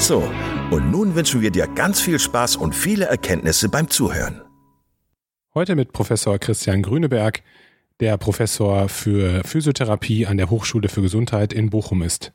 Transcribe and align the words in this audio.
So, 0.00 0.24
und 0.70 0.90
nun 0.90 1.14
wünschen 1.14 1.42
wir 1.42 1.50
dir 1.50 1.66
ganz 1.66 2.00
viel 2.00 2.18
Spaß 2.18 2.56
und 2.56 2.74
viele 2.74 3.04
Erkenntnisse 3.04 3.68
beim 3.68 3.90
Zuhören. 3.90 4.40
Heute 5.54 5.76
mit 5.76 5.92
Professor 5.92 6.38
Christian 6.38 6.80
Grüneberg, 6.80 7.42
der 8.00 8.16
Professor 8.16 8.88
für 8.88 9.44
Physiotherapie 9.44 10.26
an 10.26 10.38
der 10.38 10.48
Hochschule 10.48 10.88
für 10.88 11.02
Gesundheit 11.02 11.52
in 11.52 11.68
Bochum 11.68 12.00
ist. 12.00 12.32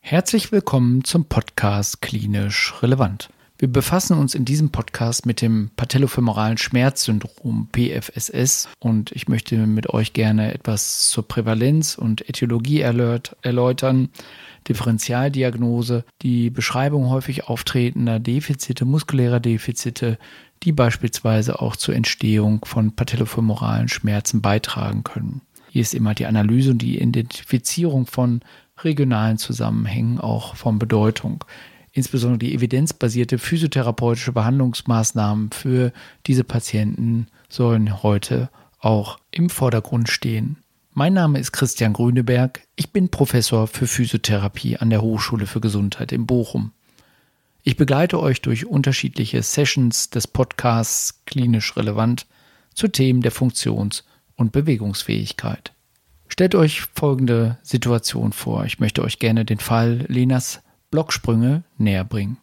Herzlich 0.00 0.50
willkommen 0.50 1.04
zum 1.04 1.26
Podcast 1.26 2.00
Klinisch 2.00 2.72
Relevant. 2.82 3.28
Wir 3.58 3.68
befassen 3.68 4.16
uns 4.16 4.34
in 4.34 4.46
diesem 4.46 4.70
Podcast 4.70 5.26
mit 5.26 5.42
dem 5.42 5.70
patellofemoralen 5.76 6.56
Schmerzsyndrom 6.56 7.68
PFSS 7.70 8.70
und 8.78 9.12
ich 9.12 9.28
möchte 9.28 9.58
mit 9.66 9.90
euch 9.90 10.14
gerne 10.14 10.54
etwas 10.54 11.10
zur 11.10 11.28
Prävalenz 11.28 11.98
und 11.98 12.26
Äthiologie 12.30 12.80
erläutern, 12.80 14.08
Differentialdiagnose, 14.66 16.04
die 16.22 16.50
Beschreibung 16.50 17.10
häufig 17.10 17.44
auftretender 17.48 18.18
Defizite, 18.18 18.84
muskulärer 18.84 19.40
Defizite, 19.40 20.18
die 20.62 20.72
beispielsweise 20.72 21.60
auch 21.60 21.76
zur 21.76 21.94
Entstehung 21.94 22.64
von 22.64 22.92
patellofemoralen 22.92 23.88
Schmerzen 23.88 24.40
beitragen 24.40 25.04
können. 25.04 25.42
Hier 25.70 25.82
ist 25.82 25.94
immer 25.94 26.14
die 26.14 26.26
Analyse 26.26 26.72
und 26.72 26.78
die 26.78 27.00
Identifizierung 27.00 28.06
von 28.06 28.40
regionalen 28.82 29.38
Zusammenhängen 29.38 30.18
auch 30.18 30.56
von 30.56 30.78
Bedeutung. 30.78 31.44
Insbesondere 31.92 32.38
die 32.38 32.54
evidenzbasierte 32.54 33.38
physiotherapeutische 33.38 34.32
Behandlungsmaßnahmen 34.32 35.50
für 35.50 35.92
diese 36.26 36.44
Patienten 36.44 37.26
sollen 37.48 38.02
heute 38.02 38.50
auch 38.80 39.18
im 39.30 39.50
Vordergrund 39.50 40.08
stehen. 40.08 40.58
Mein 40.98 41.12
Name 41.12 41.38
ist 41.38 41.52
Christian 41.52 41.92
Grüneberg. 41.92 42.66
Ich 42.74 42.90
bin 42.90 43.08
Professor 43.08 43.68
für 43.68 43.86
Physiotherapie 43.86 44.78
an 44.78 44.90
der 44.90 45.00
Hochschule 45.00 45.46
für 45.46 45.60
Gesundheit 45.60 46.10
in 46.10 46.26
Bochum. 46.26 46.72
Ich 47.62 47.76
begleite 47.76 48.18
euch 48.18 48.42
durch 48.42 48.66
unterschiedliche 48.66 49.40
Sessions 49.44 50.10
des 50.10 50.26
Podcasts 50.26 51.22
Klinisch 51.24 51.76
Relevant 51.76 52.26
zu 52.74 52.88
Themen 52.88 53.20
der 53.20 53.30
Funktions- 53.30 54.02
und 54.34 54.50
Bewegungsfähigkeit. 54.50 55.72
Stellt 56.26 56.56
euch 56.56 56.80
folgende 56.80 57.58
Situation 57.62 58.32
vor. 58.32 58.64
Ich 58.64 58.80
möchte 58.80 59.04
euch 59.04 59.20
gerne 59.20 59.44
den 59.44 59.60
Fall 59.60 60.04
Lenas 60.08 60.62
Blocksprünge 60.90 61.62
näher 61.76 62.02
bringen. 62.02 62.38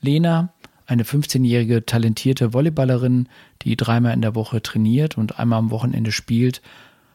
Lena, 0.00 0.52
eine 0.84 1.04
15-jährige 1.04 1.86
talentierte 1.86 2.52
Volleyballerin, 2.52 3.28
die 3.62 3.76
dreimal 3.76 4.14
in 4.14 4.22
der 4.22 4.34
Woche 4.34 4.60
trainiert 4.62 5.16
und 5.16 5.38
einmal 5.38 5.60
am 5.60 5.70
Wochenende 5.70 6.10
spielt, 6.10 6.60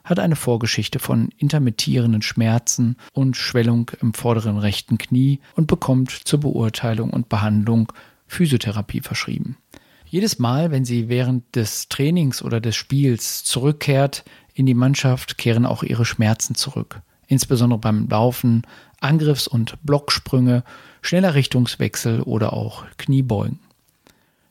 hat 0.06 0.20
eine 0.20 0.36
Vorgeschichte 0.36 1.00
von 1.00 1.30
intermittierenden 1.38 2.22
Schmerzen 2.22 2.96
und 3.12 3.36
Schwellung 3.36 3.92
im 4.02 4.14
vorderen 4.14 4.58
rechten 4.58 4.98
Knie 4.98 5.40
und 5.56 5.68
bekommt 5.68 6.12
zur 6.12 6.40
Beurteilung 6.40 7.10
und 7.10 7.28
Behandlung 7.28 7.92
Physiotherapie 8.28 9.02
verschrieben. 9.02 9.58
Jedes 10.06 10.40
Mal, 10.40 10.72
wenn 10.72 10.86
sie 10.86 11.10
während 11.10 11.56
des 11.56 11.90
Trainings 11.90 12.42
oder 12.42 12.62
des 12.62 12.76
Spiels 12.76 13.44
zurückkehrt 13.44 14.24
in 14.54 14.66
die 14.66 14.74
Mannschaft, 14.76 15.38
kehren 15.38 15.66
auch 15.66 15.84
ihre 15.84 16.06
Schmerzen 16.06 16.56
zurück. 16.56 17.02
Insbesondere 17.28 17.80
beim 17.80 18.08
Laufen, 18.08 18.62
Angriffs- 19.02 19.48
und 19.48 19.78
Blocksprünge, 19.84 20.64
schneller 21.02 21.34
Richtungswechsel 21.34 22.22
oder 22.22 22.54
auch 22.54 22.86
Kniebeugen. 22.98 23.60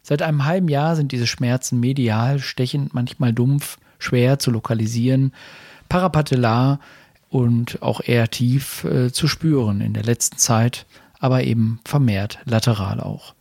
Seit 0.03 0.21
einem 0.21 0.45
halben 0.45 0.69
Jahr 0.69 0.97
sind 0.97 1.13
diese 1.13 1.27
Schmerzen 1.27 1.81
medial, 1.81 2.39
stechend, 2.41 2.93
manchmal 2.93 3.33
dumpf, 3.33 3.79
schwer 3.99 4.39
zu 4.39 4.51
lokalisieren, 4.51 5.33
parapatellar 5.89 6.81
und 7.29 7.83
auch 7.83 8.01
eher 8.01 8.29
tief 8.29 8.85
äh, 8.85 9.13
zu 9.13 9.29
spüren 9.29 9.81
in 9.81 9.93
der 9.93 10.05
letzten 10.05 10.39
Zeit, 10.39 10.87
aber 11.19 11.45
eben 11.45 11.81
vermehrt 11.85 12.39
lateral 12.45 13.01
auch. 13.01 13.35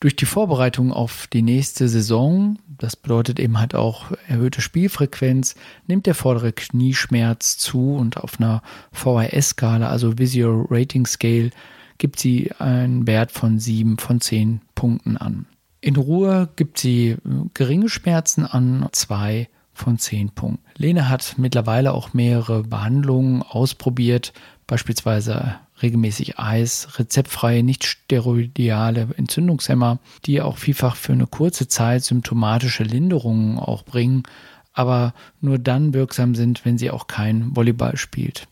Durch 0.00 0.16
die 0.16 0.26
Vorbereitung 0.26 0.92
auf 0.92 1.26
die 1.26 1.42
nächste 1.42 1.86
Saison, 1.86 2.58
das 2.78 2.96
bedeutet 2.96 3.38
eben 3.38 3.58
halt 3.58 3.74
auch 3.74 4.12
erhöhte 4.26 4.62
Spielfrequenz, 4.62 5.56
nimmt 5.86 6.06
der 6.06 6.14
vordere 6.14 6.52
Knieschmerz 6.52 7.58
zu 7.58 7.94
und 7.96 8.16
auf 8.16 8.40
einer 8.40 8.62
VHS-Skala, 8.92 9.90
also 9.90 10.18
Visual 10.18 10.66
Rating 10.70 11.06
Scale, 11.06 11.50
gibt 11.98 12.18
sie 12.18 12.50
einen 12.58 13.06
Wert 13.06 13.30
von 13.30 13.58
7 13.58 13.98
von 13.98 14.22
10 14.22 14.62
Punkten 14.74 15.18
an. 15.18 15.44
In 15.82 15.96
Ruhe 15.96 16.48
gibt 16.56 16.78
sie 16.78 17.18
geringe 17.52 17.90
Schmerzen 17.90 18.46
an, 18.46 18.88
2 18.90 19.48
von 19.80 19.98
10 19.98 20.30
Punkten. 20.30 20.64
Lene 20.76 21.08
hat 21.08 21.34
mittlerweile 21.36 21.92
auch 21.92 22.14
mehrere 22.14 22.62
Behandlungen 22.62 23.42
ausprobiert, 23.42 24.32
beispielsweise 24.66 25.56
regelmäßig 25.82 26.38
Eis, 26.38 26.98
rezeptfreie, 26.98 27.62
nicht 27.62 27.84
steroidiale 27.84 29.08
Entzündungshemmer, 29.16 29.98
die 30.26 30.40
auch 30.40 30.58
vielfach 30.58 30.96
für 30.96 31.12
eine 31.12 31.26
kurze 31.26 31.68
Zeit 31.68 32.04
symptomatische 32.04 32.84
Linderungen 32.84 33.58
auch 33.58 33.82
bringen, 33.84 34.22
aber 34.72 35.14
nur 35.40 35.58
dann 35.58 35.94
wirksam 35.94 36.34
sind, 36.34 36.64
wenn 36.64 36.78
sie 36.78 36.90
auch 36.90 37.06
kein 37.06 37.56
Volleyball 37.56 37.96
spielt. 37.96 38.46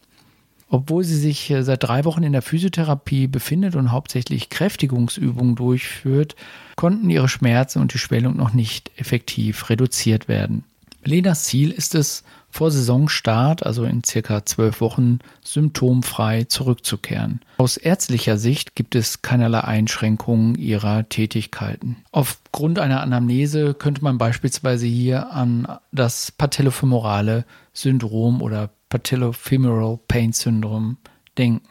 Obwohl 0.70 1.02
sie 1.02 1.16
sich 1.16 1.54
seit 1.60 1.82
drei 1.82 2.04
Wochen 2.04 2.22
in 2.22 2.32
der 2.32 2.42
Physiotherapie 2.42 3.26
befindet 3.26 3.74
und 3.74 3.90
hauptsächlich 3.90 4.50
Kräftigungsübungen 4.50 5.54
durchführt, 5.54 6.36
konnten 6.76 7.08
ihre 7.08 7.28
Schmerzen 7.28 7.80
und 7.80 7.94
die 7.94 7.98
Schwellung 7.98 8.36
noch 8.36 8.52
nicht 8.52 8.90
effektiv 8.96 9.70
reduziert 9.70 10.28
werden. 10.28 10.64
Lenas 11.04 11.44
Ziel 11.44 11.70
ist 11.70 11.94
es, 11.94 12.24
vor 12.50 12.70
Saisonstart, 12.70 13.64
also 13.64 13.84
in 13.84 14.02
circa 14.04 14.44
zwölf 14.44 14.80
Wochen, 14.80 15.18
symptomfrei 15.44 16.44
zurückzukehren. 16.44 17.40
Aus 17.58 17.76
ärztlicher 17.76 18.38
Sicht 18.38 18.74
gibt 18.74 18.94
es 18.94 19.22
keinerlei 19.22 19.60
Einschränkungen 19.60 20.54
ihrer 20.54 21.08
Tätigkeiten. 21.08 21.96
Aufgrund 22.10 22.78
einer 22.78 23.02
Anamnese 23.02 23.74
könnte 23.74 24.02
man 24.02 24.18
beispielsweise 24.18 24.86
hier 24.86 25.30
an 25.30 25.68
das 25.92 26.32
patellofemorale 26.32 27.44
Syndrom 27.72 28.40
oder 28.40 28.70
Patellofemoral 28.88 29.98
Pain 30.08 30.32
Syndrom 30.32 30.96
denken. 31.36 31.68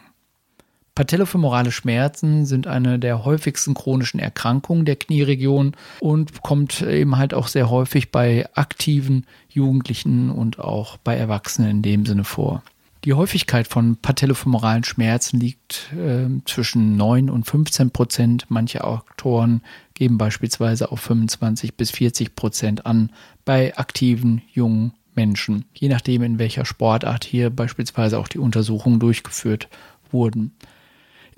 Patellofemorale 0.98 1.70
Schmerzen 1.70 2.44
sind 2.44 2.66
eine 2.66 2.98
der 2.98 3.24
häufigsten 3.24 3.74
chronischen 3.74 4.18
Erkrankungen 4.18 4.84
der 4.84 4.96
Knieregion 4.96 5.76
und 6.00 6.42
kommt 6.42 6.82
eben 6.82 7.16
halt 7.16 7.34
auch 7.34 7.46
sehr 7.46 7.70
häufig 7.70 8.10
bei 8.10 8.48
aktiven 8.54 9.24
Jugendlichen 9.48 10.28
und 10.28 10.58
auch 10.58 10.96
bei 10.96 11.14
Erwachsenen 11.16 11.70
in 11.70 11.82
dem 11.82 12.04
Sinne 12.04 12.24
vor. 12.24 12.64
Die 13.04 13.14
Häufigkeit 13.14 13.68
von 13.68 13.94
patellofemoralen 13.94 14.82
Schmerzen 14.82 15.38
liegt 15.38 15.92
äh, 15.92 16.26
zwischen 16.46 16.96
9 16.96 17.30
und 17.30 17.44
15 17.44 17.92
Prozent. 17.92 18.46
Manche 18.48 18.82
Autoren 18.82 19.62
geben 19.94 20.18
beispielsweise 20.18 20.90
auf 20.90 20.98
25 20.98 21.76
bis 21.76 21.92
40 21.92 22.34
Prozent 22.34 22.86
an 22.86 23.12
bei 23.44 23.76
aktiven 23.76 24.42
jungen 24.52 24.94
Menschen, 25.14 25.64
je 25.74 25.90
nachdem, 25.90 26.24
in 26.24 26.40
welcher 26.40 26.64
Sportart 26.64 27.24
hier 27.24 27.50
beispielsweise 27.50 28.18
auch 28.18 28.26
die 28.26 28.40
Untersuchungen 28.40 28.98
durchgeführt 28.98 29.68
wurden. 30.10 30.56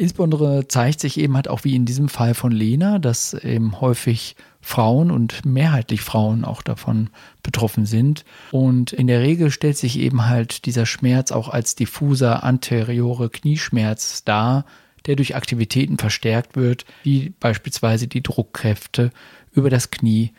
Insbesondere 0.00 0.67
zeigt 0.67 0.99
sich 0.99 1.20
eben 1.20 1.37
halt 1.37 1.47
auch 1.47 1.64
wie 1.64 1.76
in 1.76 1.85
diesem 1.85 2.08
Fall 2.08 2.32
von 2.32 2.52
Lena, 2.52 2.99
dass 2.99 3.35
eben 3.35 3.82
häufig 3.82 4.35
Frauen 4.62 5.11
und 5.11 5.44
mehrheitlich 5.44 6.00
Frauen 6.00 6.47
auch 6.47 6.62
davon 6.62 7.11
betroffen 7.43 7.85
sind. 7.85 8.25
Und 8.50 8.94
in 8.94 9.08
der 9.08 9.20
Regel 9.20 9.50
stellt 9.50 9.76
sich 9.76 9.99
eben 9.99 10.26
halt 10.26 10.64
dieser 10.64 10.87
Schmerz 10.87 11.32
auch 11.32 11.50
als 11.50 11.75
diffuser 11.75 12.44
anteriore 12.44 13.29
Knieschmerz 13.29 14.25
dar, 14.25 14.64
der 15.05 15.17
durch 15.17 15.37
Aktivitäten 15.37 15.99
verstärkt 15.99 16.56
wird, 16.56 16.87
wie 17.02 17.35
beispielsweise 17.38 18.08
die 18.08 18.23
Druckkräfte 18.23 19.11
über 19.52 19.69
das 19.69 19.91
Knie, 19.91 20.32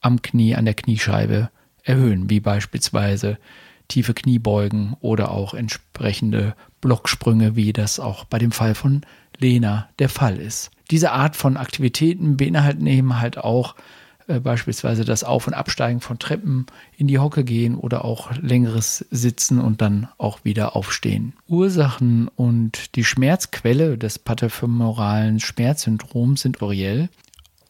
am 0.00 0.22
Knie, 0.22 0.54
an 0.54 0.64
der 0.64 0.72
Kniescheibe 0.72 1.50
erhöhen, 1.82 2.30
wie 2.30 2.40
beispielsweise 2.40 3.36
tiefe 3.92 4.14
Kniebeugen 4.14 4.96
oder 5.00 5.30
auch 5.30 5.52
entsprechende 5.52 6.54
Blocksprünge, 6.80 7.56
wie 7.56 7.72
das 7.72 8.00
auch 8.00 8.24
bei 8.24 8.38
dem 8.38 8.50
Fall 8.50 8.74
von 8.74 9.02
Lena 9.38 9.88
der 9.98 10.08
Fall 10.08 10.38
ist. 10.38 10.70
Diese 10.90 11.12
Art 11.12 11.36
von 11.36 11.56
Aktivitäten 11.56 12.36
beinhalten 12.36 12.86
eben 12.86 13.20
halt 13.20 13.36
auch 13.38 13.74
äh, 14.28 14.40
beispielsweise 14.40 15.04
das 15.04 15.24
Auf- 15.24 15.46
und 15.46 15.54
Absteigen 15.54 16.00
von 16.00 16.18
Treppen, 16.18 16.66
in 16.96 17.06
die 17.06 17.18
Hocke 17.18 17.44
gehen 17.44 17.74
oder 17.74 18.04
auch 18.04 18.30
längeres 18.40 19.04
Sitzen 19.10 19.58
und 19.58 19.82
dann 19.82 20.08
auch 20.16 20.44
wieder 20.44 20.74
aufstehen. 20.74 21.34
Ursachen 21.48 22.28
und 22.28 22.96
die 22.96 23.04
Schmerzquelle 23.04 23.98
des 23.98 24.18
patellofemoralen 24.18 25.38
Schmerzsyndroms 25.38 26.40
sind 26.40 26.62
oriell. 26.62 27.10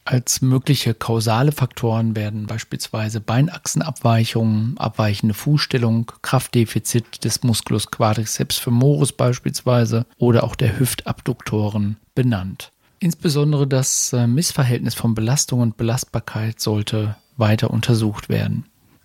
Als 0.04 0.43
mögliche 0.43 0.94
kausale 0.94 1.52
Faktoren 1.52 2.16
werden 2.16 2.46
beispielsweise 2.46 3.20
Beinachsenabweichungen, 3.20 4.76
abweichende 4.76 5.34
Fußstellung, 5.34 6.10
Kraftdefizit 6.22 7.25
des 7.25 7.44
Musculus 7.44 7.90
quadriceps 7.90 8.58
femoris 8.58 9.12
beispielsweise 9.12 10.04
oder 10.19 10.43
auch 10.43 10.56
der 10.56 10.78
Hüftabduktoren 10.78 11.99
benannt. 12.16 12.72
Insbesondere 12.99 13.66
das 13.66 14.12
äh, 14.12 14.26
Missverhältnis 14.26 14.94
von 14.94 15.14
Belastung 15.14 15.60
und 15.60 15.76
Belastbarkeit 15.76 16.60
sollte 16.60 17.16
weiter 17.37 17.70
untersucht 17.70 18.28
werden. 18.28 18.64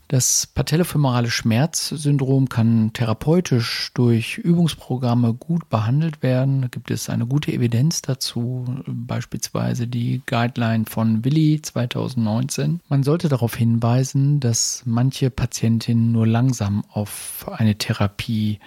Das 0.09 0.47
patellofemorale 0.47 1.29
Schmerzsyndrom 1.29 2.47
kann 2.47 2.93
therapeutisch 2.93 3.91
durch 3.93 4.37
Übungsprogramme 4.37 5.33
gut 5.33 5.67
behandelt 5.69 6.23
werden. 6.23 6.61
Da 6.61 6.67
gibt 6.69 6.91
es 6.91 7.09
eine 7.09 7.25
gute 7.25 7.51
Evidenz 7.51 8.01
dazu, 8.03 8.63
beispielsweise 8.87 9.85
die 9.85 10.21
Guideline 10.25 10.85
von 10.87 11.25
Willi 11.25 11.61
2019. 11.61 12.79
Man 12.87 13.03
sollte 13.03 13.27
darauf 13.27 13.55
hinweisen, 13.55 14.39
dass 14.39 14.83
manche 14.85 15.29
Patientinnen 15.29 16.13
nur 16.13 16.25
langsam 16.25 16.85
auf 16.89 17.45
eine 17.51 17.77
Therapie 17.77 18.59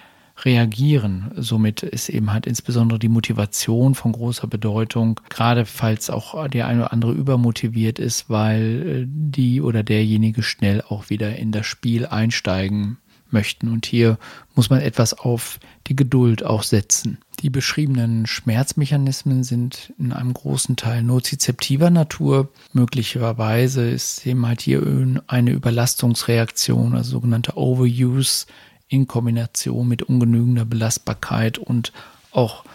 reagieren. 0.45 1.31
Somit 1.35 1.83
ist 1.83 2.09
eben 2.09 2.31
halt 2.31 2.47
insbesondere 2.47 2.99
die 2.99 3.09
Motivation 3.09 3.95
von 3.95 4.11
großer 4.11 4.47
Bedeutung, 4.47 5.19
gerade 5.29 5.65
falls 5.65 6.09
auch 6.09 6.47
der 6.47 6.67
eine 6.67 6.81
oder 6.81 6.93
andere 6.93 7.13
übermotiviert 7.13 7.99
ist, 7.99 8.29
weil 8.29 8.87
äh, 8.87 9.05
die 9.07 9.61
oder 9.61 9.83
derjenige 9.83 10.43
schnell 10.43 10.81
auch 10.81 11.09
wieder 11.09 11.35
in 11.35 11.51
das 11.51 11.65
Spiel 11.65 12.05
einsteigen 12.05 12.97
möchten. 13.31 13.69
Und 13.69 13.85
hier 13.85 14.17
muss 14.55 14.69
man 14.69 14.81
etwas 14.81 15.13
auf 15.13 15.59
die 15.87 15.95
Geduld 15.95 16.43
auch 16.43 16.63
setzen. 16.63 17.17
Die 17.39 17.49
beschriebenen 17.49 18.27
Schmerzmechanismen 18.27 19.43
sind 19.43 19.93
in 19.97 20.11
einem 20.11 20.33
großen 20.33 20.75
Teil 20.75 21.01
nozizeptiver 21.01 21.89
Natur. 21.89 22.49
Möglicherweise 22.73 23.89
ist 23.89 24.25
eben 24.27 24.45
halt 24.45 24.61
hier 24.61 24.81
eine 25.27 25.51
Überlastungsreaktion, 25.51 26.95
also 26.95 27.11
sogenannte 27.11 27.57
Overuse 27.57 28.45
in 28.91 29.07
Kombination 29.07 29.87
mit 29.87 30.03
ungenügender 30.03 30.65
Belastbarkeit 30.65 31.57
und 31.57 31.93
auch 32.31 32.65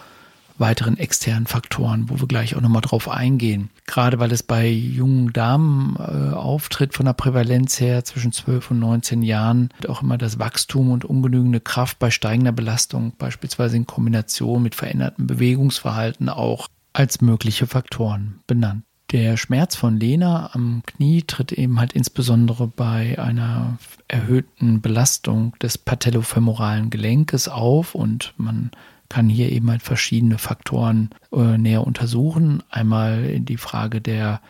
weiteren 0.57 0.97
externen 0.97 1.45
Faktoren, 1.45 2.09
wo 2.09 2.19
wir 2.19 2.27
gleich 2.27 2.55
auch 2.55 2.61
nochmal 2.61 2.81
drauf 2.81 3.07
eingehen. 3.07 3.69
Gerade 3.85 4.17
weil 4.17 4.31
es 4.31 4.41
bei 4.41 4.67
jungen 4.67 5.31
Damen 5.31 5.95
äh, 5.97 6.33
auftritt 6.33 6.95
von 6.95 7.05
der 7.05 7.13
Prävalenz 7.13 7.79
her 7.79 8.03
zwischen 8.03 8.31
12 8.31 8.71
und 8.71 8.79
19 8.79 9.21
Jahren, 9.21 9.69
auch 9.87 10.01
immer 10.01 10.17
das 10.17 10.39
Wachstum 10.39 10.89
und 10.89 11.05
ungenügende 11.05 11.59
Kraft 11.59 11.99
bei 11.99 12.09
steigender 12.09 12.51
Belastung, 12.51 13.13
beispielsweise 13.19 13.77
in 13.77 13.85
Kombination 13.85 14.63
mit 14.63 14.73
verändertem 14.73 15.27
Bewegungsverhalten 15.27 16.29
auch 16.29 16.67
als 16.93 17.21
mögliche 17.21 17.67
Faktoren 17.67 18.39
benannt. 18.47 18.86
Der 19.11 19.37
Schmerz 19.37 19.77
von 19.77 19.97
Lena 19.97 20.49
am 20.53 20.83
Knie 20.85 21.21
tritt 21.21 21.53
eben 21.53 21.79
halt 21.79 21.93
insbesondere 21.93 22.67
bei 22.67 23.17
einer 23.17 23.77
erhöhten 24.09 24.81
Belastung 24.81 25.55
des 25.61 25.77
patellofemoralen 25.77 26.89
Gelenkes 26.89 27.47
auf 27.47 27.95
und 27.95 28.33
man 28.35 28.69
kann 29.07 29.29
hier 29.29 29.49
eben 29.49 29.69
halt 29.71 29.81
verschiedene 29.81 30.37
Faktoren 30.37 31.11
äh, 31.31 31.57
näher 31.57 31.87
untersuchen. 31.87 32.63
Einmal 32.69 33.39
die 33.39 33.55
Frage 33.55 34.01
der 34.01 34.41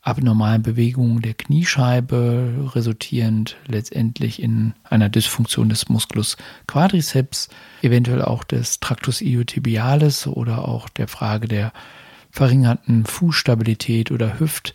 abnormalen 0.00 0.62
Bewegungen 0.62 1.20
der 1.20 1.34
Kniescheibe, 1.34 2.70
resultierend 2.74 3.56
letztendlich 3.66 4.40
in 4.40 4.72
einer 4.84 5.10
Dysfunktion 5.10 5.68
des 5.68 5.90
Musculus 5.90 6.38
quadriceps, 6.66 7.50
eventuell 7.82 8.22
auch 8.22 8.44
des 8.44 8.80
Tractus 8.80 9.20
iliotibialis 9.20 10.26
oder 10.26 10.66
auch 10.66 10.88
der 10.88 11.08
Frage 11.08 11.48
der 11.48 11.72
verringerten 12.36 13.06
Fußstabilität 13.06 14.10
oder 14.10 14.38
Hüft- 14.38 14.74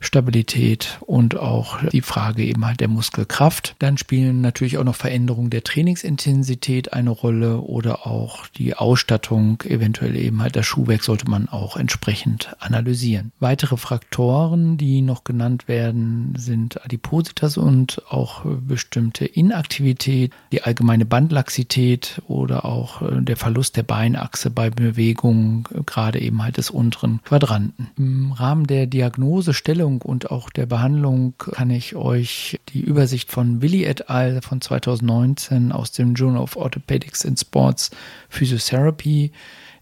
Stabilität 0.00 0.98
und 1.00 1.36
auch 1.36 1.78
die 1.90 2.02
Frage 2.02 2.44
eben 2.44 2.64
halt 2.66 2.80
der 2.80 2.88
Muskelkraft. 2.88 3.76
Dann 3.78 3.98
spielen 3.98 4.40
natürlich 4.40 4.78
auch 4.78 4.84
noch 4.84 4.94
Veränderungen 4.94 5.50
der 5.50 5.64
Trainingsintensität 5.64 6.92
eine 6.92 7.10
Rolle 7.10 7.60
oder 7.60 8.06
auch 8.06 8.46
die 8.48 8.74
Ausstattung, 8.74 9.62
eventuell 9.62 10.16
eben 10.16 10.42
halt 10.42 10.56
das 10.56 10.66
Schuhwerk 10.66 11.02
sollte 11.02 11.28
man 11.30 11.48
auch 11.48 11.76
entsprechend 11.76 12.54
analysieren. 12.58 13.32
Weitere 13.40 13.76
Faktoren, 13.76 14.76
die 14.76 15.02
noch 15.02 15.24
genannt 15.24 15.68
werden, 15.68 16.34
sind 16.36 16.84
Adipositas 16.84 17.56
und 17.56 18.02
auch 18.08 18.44
bestimmte 18.44 19.24
Inaktivität, 19.24 20.32
die 20.52 20.62
allgemeine 20.62 21.06
Bandlaxität 21.06 22.22
oder 22.26 22.64
auch 22.64 23.02
äh, 23.02 23.22
der 23.22 23.36
Verlust 23.36 23.76
der 23.76 23.82
Beinachse 23.82 24.50
bei 24.50 24.70
Bewegung, 24.70 25.68
gerade 25.86 26.20
eben 26.20 26.42
halt 26.42 26.56
des 26.56 26.70
unteren 26.70 27.20
Quadranten. 27.24 27.88
Im 27.96 28.32
Rahmen 28.32 28.66
der 28.66 28.86
Diagnosestellung 28.86 29.85
Empfehlung 29.86 30.02
und 30.02 30.30
auch 30.30 30.50
der 30.50 30.66
Behandlung 30.66 31.34
kann 31.38 31.70
ich 31.70 31.94
euch 31.94 32.58
die 32.70 32.80
Übersicht 32.80 33.30
von 33.30 33.62
Willi 33.62 33.84
et 33.84 34.10
al. 34.10 34.40
von 34.42 34.60
2019 34.60 35.72
aus 35.72 35.92
dem 35.92 36.14
Journal 36.14 36.42
of 36.42 36.56
Orthopedics 36.56 37.24
and 37.24 37.38
Sports 37.38 37.90
Physiotherapy 38.28 39.32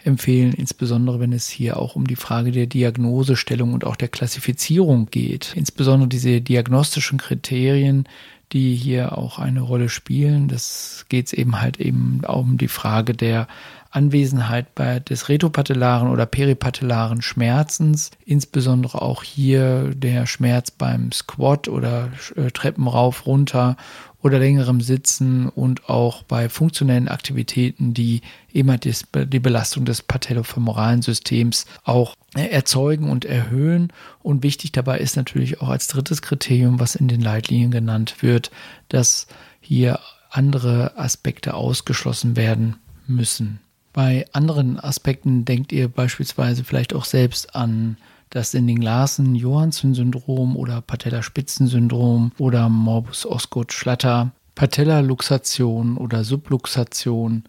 empfehlen, 0.04 0.52
insbesondere 0.52 1.18
wenn 1.18 1.32
es 1.32 1.48
hier 1.48 1.78
auch 1.78 1.96
um 1.96 2.06
die 2.06 2.16
Frage 2.16 2.52
der 2.52 2.66
Diagnosestellung 2.66 3.72
und 3.72 3.84
auch 3.84 3.96
der 3.96 4.08
Klassifizierung 4.08 5.06
geht. 5.06 5.52
Insbesondere 5.56 6.08
diese 6.08 6.42
diagnostischen 6.42 7.18
Kriterien, 7.18 8.06
die 8.52 8.74
hier 8.74 9.16
auch 9.16 9.38
eine 9.38 9.62
Rolle 9.62 9.88
spielen. 9.88 10.48
Das 10.48 11.06
geht 11.08 11.26
es 11.26 11.32
eben 11.32 11.60
halt 11.60 11.80
eben 11.80 12.20
um 12.26 12.58
die 12.58 12.68
Frage 12.68 13.14
der 13.14 13.48
Anwesenheit 13.94 14.74
bei 14.74 14.98
des 14.98 15.28
retropatellaren 15.28 16.08
oder 16.08 16.26
peripatellaren 16.26 17.22
Schmerzens, 17.22 18.10
insbesondere 18.24 19.00
auch 19.00 19.22
hier 19.22 19.94
der 19.94 20.26
Schmerz 20.26 20.72
beim 20.72 21.12
Squat 21.12 21.68
oder 21.68 22.10
äh, 22.34 22.50
Treppen 22.50 22.88
rauf, 22.88 23.26
runter 23.26 23.76
oder 24.20 24.38
längerem 24.38 24.80
Sitzen 24.80 25.48
und 25.48 25.88
auch 25.88 26.22
bei 26.24 26.48
funktionellen 26.48 27.08
Aktivitäten, 27.08 27.94
die 27.94 28.22
immer 28.52 28.78
die 28.78 29.38
Belastung 29.38 29.84
des 29.84 30.02
patellofemoralen 30.02 31.02
Systems 31.02 31.66
auch 31.84 32.14
äh, 32.34 32.46
erzeugen 32.46 33.10
und 33.10 33.24
erhöhen. 33.24 33.92
Und 34.22 34.42
wichtig 34.42 34.72
dabei 34.72 34.98
ist 34.98 35.16
natürlich 35.16 35.60
auch 35.60 35.68
als 35.68 35.86
drittes 35.86 36.20
Kriterium, 36.20 36.80
was 36.80 36.96
in 36.96 37.06
den 37.06 37.20
Leitlinien 37.20 37.70
genannt 37.70 38.22
wird, 38.22 38.50
dass 38.88 39.28
hier 39.60 40.00
andere 40.30 40.98
Aspekte 40.98 41.54
ausgeschlossen 41.54 42.34
werden 42.34 42.76
müssen. 43.06 43.60
Bei 43.94 44.26
anderen 44.32 44.78
Aspekten 44.78 45.46
denkt 45.46 45.72
ihr 45.72 45.88
beispielsweise 45.88 46.64
vielleicht 46.64 46.94
auch 46.94 47.04
selbst 47.04 47.54
an 47.54 47.96
das 48.28 48.50
Sinding-Larsen-Johansson-Syndrom 48.50 50.56
oder 50.56 50.80
Patellaspitzensyndrom 50.80 52.32
oder 52.38 52.68
Morbus 52.68 53.24
Osgood-Schlatter, 53.24 54.32
Patellaluxation 54.56 55.96
oder 55.96 56.24
Subluxation 56.24 57.44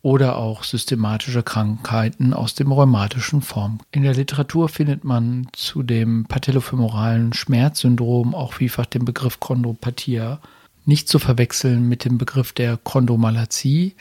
oder 0.00 0.38
auch 0.38 0.64
systematische 0.64 1.42
Krankheiten 1.42 2.32
aus 2.32 2.54
dem 2.54 2.72
rheumatischen 2.72 3.42
Form. 3.42 3.80
In 3.92 4.02
der 4.02 4.14
Literatur 4.14 4.70
findet 4.70 5.04
man 5.04 5.48
zu 5.52 5.82
dem 5.82 6.24
patellofemoralen 6.24 7.34
Schmerzsyndrom 7.34 8.34
auch 8.34 8.54
vielfach 8.54 8.86
den 8.86 9.04
Begriff 9.04 9.38
Chondropathia, 9.38 10.40
nicht 10.86 11.08
zu 11.08 11.18
verwechseln 11.18 11.90
mit 11.90 12.06
dem 12.06 12.16
Begriff 12.16 12.52
der 12.52 12.78
Chondromalazie, 12.78 13.96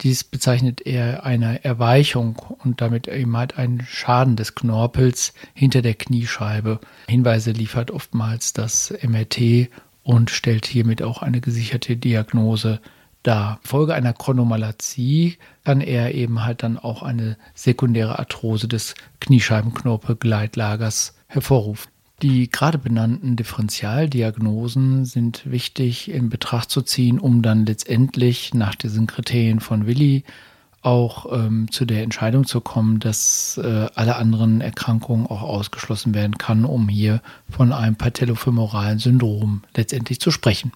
dies 0.00 0.24
bezeichnet 0.24 0.86
eher 0.86 1.24
eine 1.24 1.64
Erweichung 1.64 2.36
und 2.64 2.80
damit 2.80 3.08
eben 3.08 3.36
halt 3.36 3.58
einen 3.58 3.82
Schaden 3.86 4.36
des 4.36 4.54
Knorpels 4.54 5.34
hinter 5.54 5.82
der 5.82 5.94
Kniescheibe. 5.94 6.80
Hinweise 7.08 7.52
liefert 7.52 7.90
oftmals 7.90 8.52
das 8.52 8.92
MRT 9.02 9.68
und 10.02 10.30
stellt 10.30 10.66
hiermit 10.66 11.02
auch 11.02 11.22
eine 11.22 11.40
gesicherte 11.40 11.96
Diagnose 11.96 12.80
dar. 13.22 13.58
Folge 13.62 13.94
einer 13.94 14.12
Chronomalazie 14.12 15.38
kann 15.64 15.80
er 15.80 16.14
eben 16.14 16.44
halt 16.44 16.62
dann 16.62 16.78
auch 16.78 17.02
eine 17.02 17.38
sekundäre 17.54 18.18
Arthrose 18.18 18.68
des 18.68 18.94
Kniescheibenknorpelgleitlagers 19.20 21.14
hervorrufen. 21.26 21.93
Die 22.22 22.48
gerade 22.48 22.78
benannten 22.78 23.36
Differentialdiagnosen 23.36 25.04
sind 25.04 25.50
wichtig 25.50 26.10
in 26.10 26.28
Betracht 26.28 26.70
zu 26.70 26.82
ziehen, 26.82 27.18
um 27.18 27.42
dann 27.42 27.66
letztendlich 27.66 28.54
nach 28.54 28.74
diesen 28.74 29.06
Kriterien 29.06 29.60
von 29.60 29.86
Willi 29.86 30.24
auch 30.80 31.32
ähm, 31.32 31.70
zu 31.70 31.86
der 31.86 32.02
Entscheidung 32.02 32.44
zu 32.46 32.60
kommen, 32.60 33.00
dass 33.00 33.58
äh, 33.62 33.86
alle 33.94 34.16
anderen 34.16 34.60
Erkrankungen 34.60 35.26
auch 35.26 35.42
ausgeschlossen 35.42 36.14
werden 36.14 36.36
kann, 36.38 36.64
um 36.64 36.88
hier 36.88 37.20
von 37.48 37.72
einem 37.72 37.96
patellofemoralen 37.96 38.98
Syndrom 38.98 39.62
letztendlich 39.74 40.20
zu 40.20 40.30
sprechen. 40.30 40.72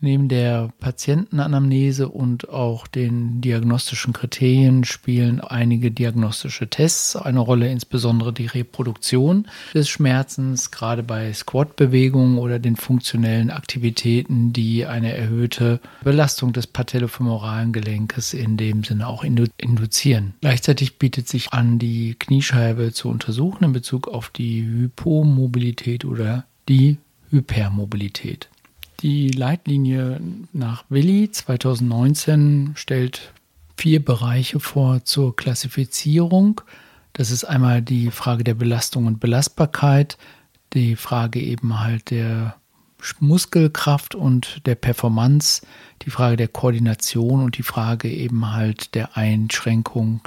Neben 0.00 0.28
der 0.28 0.72
Patientenanamnese 0.78 2.08
und 2.08 2.50
auch 2.50 2.86
den 2.86 3.40
diagnostischen 3.40 4.12
Kriterien 4.12 4.84
spielen 4.84 5.40
einige 5.40 5.90
diagnostische 5.90 6.68
Tests 6.68 7.16
eine 7.16 7.40
Rolle, 7.40 7.70
insbesondere 7.70 8.32
die 8.32 8.46
Reproduktion 8.46 9.48
des 9.72 9.88
Schmerzens, 9.88 10.70
gerade 10.70 11.02
bei 11.02 11.32
Squat-Bewegungen 11.32 12.36
oder 12.36 12.58
den 12.58 12.76
funktionellen 12.76 13.50
Aktivitäten, 13.50 14.52
die 14.52 14.84
eine 14.84 15.16
erhöhte 15.16 15.80
Belastung 16.04 16.52
des 16.52 16.66
patellofemoralen 16.66 17.72
Gelenkes 17.72 18.34
in 18.34 18.58
dem 18.58 18.84
Sinne 18.84 19.06
auch 19.06 19.24
induzieren. 19.24 20.34
Gleichzeitig 20.42 20.98
bietet 20.98 21.26
sich 21.28 21.54
an, 21.54 21.78
die 21.78 22.16
Kniescheibe 22.18 22.92
zu 22.92 23.08
untersuchen 23.08 23.64
in 23.64 23.72
Bezug 23.72 24.08
auf 24.08 24.28
die 24.28 24.62
Hypomobilität 24.62 26.04
oder 26.04 26.44
die 26.68 26.98
Hypermobilität. 27.30 28.48
Die 29.00 29.28
Leitlinie 29.28 30.20
nach 30.52 30.84
Willi 30.88 31.30
2019 31.30 32.72
stellt 32.76 33.32
vier 33.76 34.02
Bereiche 34.02 34.58
vor 34.58 35.04
zur 35.04 35.36
Klassifizierung. 35.36 36.62
Das 37.12 37.30
ist 37.30 37.44
einmal 37.44 37.82
die 37.82 38.10
Frage 38.10 38.42
der 38.42 38.54
Belastung 38.54 39.06
und 39.06 39.20
Belastbarkeit, 39.20 40.16
die 40.72 40.96
Frage 40.96 41.40
eben 41.40 41.80
halt 41.80 42.10
der 42.10 42.56
Muskelkraft 43.20 44.14
und 44.14 44.66
der 44.66 44.74
Performance, 44.74 45.66
die 46.02 46.10
Frage 46.10 46.36
der 46.36 46.48
Koordination 46.48 47.42
und 47.42 47.58
die 47.58 47.62
Frage 47.62 48.10
eben 48.10 48.52
halt 48.52 48.94
der 48.94 49.16
Einschränkung 49.16 50.22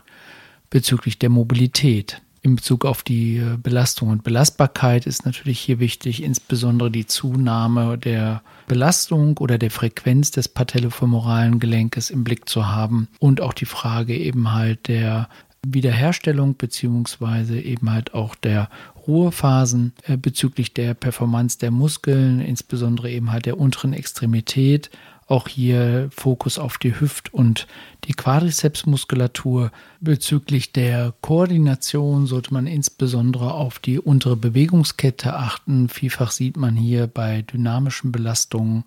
bezüglich 0.70 1.18
der 1.18 1.30
Mobilität 1.30 2.22
in 2.42 2.56
Bezug 2.56 2.86
auf 2.86 3.04
die 3.04 3.38
äh, 3.38 3.58
Belastung 3.62 4.10
und 4.10 4.24
Belastbarkeit 4.24 5.06
ist 5.06 5.26
natürlich 5.26 5.60
hier 5.60 5.80
wichtig, 5.80 6.24
insbesondere 6.24 6.92
die 6.92 7.06
Zunahme 7.06 7.98
der 7.98 8.42
Belastung 8.68 9.38
oder 9.38 9.58
der 9.58 9.72
Frequenz 9.72 10.32
des 10.32 10.48
patellofemoralen 10.48 11.60
Gelenkes 11.60 12.10
im 12.10 12.24
Blick 12.24 12.48
zu 12.48 12.68
haben 12.68 13.08
und 13.20 13.42
auch 13.42 13.54
die 13.54 13.66
Frage 13.66 14.16
eben 14.16 14.54
halt 14.54 14.88
der 14.88 15.28
Wiederherstellung 15.66 16.56
beziehungsweise 16.56 17.60
eben 17.60 17.92
halt 17.92 18.14
auch 18.14 18.36
der 18.36 18.70
Ruhephasen 19.08 19.94
äh, 20.04 20.18
bezüglich 20.18 20.74
der 20.74 20.94
Performance 20.94 21.58
der 21.58 21.72
Muskeln, 21.72 22.40
insbesondere 22.40 23.10
eben 23.10 23.32
halt 23.32 23.46
der 23.46 23.58
unteren 23.58 23.94
Extremität 23.94 24.90
auch 25.30 25.48
hier 25.48 26.10
Fokus 26.12 26.58
auf 26.58 26.78
die 26.78 27.00
Hüft- 27.00 27.34
und 27.34 27.68
die 28.06 28.14
Quadrizepsmuskulatur. 28.14 29.72
Bezüglich 30.02 30.72
der 30.72 31.14
Koordination 31.22 32.26
sollte 32.26 32.54
man 32.54 32.68
insbesondere 32.68 33.54
auf 33.54 33.80
die 33.80 34.00
untere 34.00 34.36
Bewegungskette 34.36 35.36
achten. 35.36 35.90
Vielfach 35.90 36.32
sieht 36.32 36.58
man 36.58 36.76
hier 36.76 37.08
bei 37.08 37.44
dynamischen 37.44 38.12
Belastungen 38.12 38.86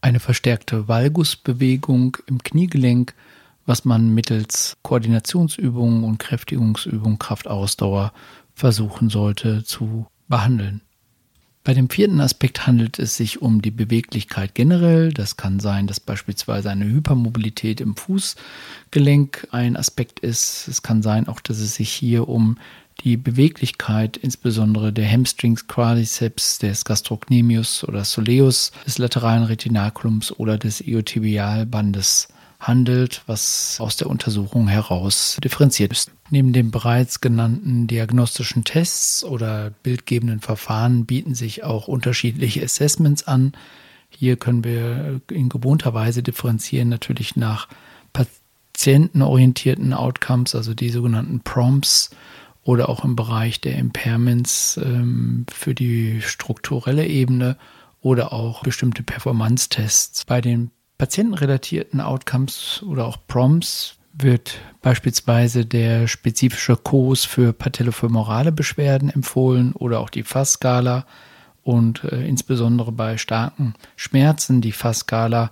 eine 0.00 0.20
verstärkte 0.20 0.88
Valgusbewegung 0.88 2.18
im 2.26 2.42
Kniegelenk, 2.42 3.14
was 3.64 3.84
man 3.84 4.12
mittels 4.12 4.76
Koordinationsübungen 4.82 6.04
und 6.04 6.18
Kräftigungsübungen, 6.18 7.18
Kraftausdauer 7.18 8.12
versuchen 8.54 9.08
sollte 9.08 9.64
zu 9.64 10.06
behandeln. 10.28 10.82
Bei 11.66 11.72
dem 11.72 11.88
vierten 11.88 12.20
Aspekt 12.20 12.66
handelt 12.66 12.98
es 12.98 13.16
sich 13.16 13.40
um 13.40 13.62
die 13.62 13.70
Beweglichkeit 13.70 14.54
generell. 14.54 15.14
Das 15.14 15.38
kann 15.38 15.60
sein, 15.60 15.86
dass 15.86 15.98
beispielsweise 15.98 16.70
eine 16.70 16.84
Hypermobilität 16.84 17.80
im 17.80 17.96
Fußgelenk 17.96 19.48
ein 19.50 19.74
Aspekt 19.74 20.20
ist. 20.20 20.68
Es 20.68 20.82
kann 20.82 21.02
sein 21.02 21.26
auch, 21.26 21.40
dass 21.40 21.60
es 21.60 21.76
sich 21.76 21.90
hier 21.90 22.28
um 22.28 22.58
die 23.02 23.16
Beweglichkeit, 23.16 24.18
insbesondere 24.18 24.92
der 24.92 25.10
Hamstrings, 25.10 25.66
Quadriceps, 25.66 26.58
des 26.58 26.84
Gastrocnemius 26.84 27.82
oder 27.84 28.04
Soleus, 28.04 28.70
des 28.86 28.98
lateralen 28.98 29.44
Retinaculums 29.44 30.38
oder 30.38 30.58
des 30.58 30.86
Iotibialbandes 30.86 32.28
handelt, 32.66 33.22
was 33.26 33.78
aus 33.80 33.96
der 33.96 34.08
Untersuchung 34.08 34.68
heraus 34.68 35.38
differenziert 35.42 35.92
ist. 35.92 36.10
Neben 36.30 36.52
den 36.52 36.70
bereits 36.70 37.20
genannten 37.20 37.86
diagnostischen 37.86 38.64
Tests 38.64 39.24
oder 39.24 39.70
bildgebenden 39.82 40.40
Verfahren 40.40 41.06
bieten 41.06 41.34
sich 41.34 41.64
auch 41.64 41.88
unterschiedliche 41.88 42.62
Assessments 42.62 43.26
an. 43.26 43.52
Hier 44.08 44.36
können 44.36 44.64
wir 44.64 45.20
in 45.30 45.48
gewohnter 45.48 45.94
Weise 45.94 46.22
differenzieren, 46.22 46.88
natürlich 46.88 47.36
nach 47.36 47.68
patientenorientierten 48.12 49.92
Outcomes, 49.92 50.54
also 50.54 50.74
die 50.74 50.90
sogenannten 50.90 51.40
Prompts 51.40 52.10
oder 52.62 52.88
auch 52.88 53.04
im 53.04 53.14
Bereich 53.14 53.60
der 53.60 53.76
Impairments 53.76 54.80
ähm, 54.82 55.44
für 55.52 55.74
die 55.74 56.22
strukturelle 56.22 57.06
Ebene 57.06 57.58
oder 58.00 58.32
auch 58.32 58.62
bestimmte 58.62 59.02
Performance-Tests. 59.02 60.24
Bei 60.24 60.40
den 60.40 60.70
patientenrelatierten 61.04 62.00
Outcomes 62.00 62.82
oder 62.82 63.04
auch 63.04 63.18
Prompts 63.28 63.96
wird 64.14 64.58
beispielsweise 64.80 65.66
der 65.66 66.08
spezifische 66.08 66.78
Kurs 66.78 67.26
für 67.26 67.52
patellofemorale 67.52 68.52
Beschwerden 68.52 69.10
empfohlen 69.10 69.74
oder 69.74 70.00
auch 70.00 70.08
die 70.08 70.22
Fassskala 70.22 71.04
und 71.62 72.04
äh, 72.04 72.26
insbesondere 72.26 72.90
bei 72.90 73.18
starken 73.18 73.74
Schmerzen 73.96 74.62
die 74.62 74.72
Fassskala 74.72 75.50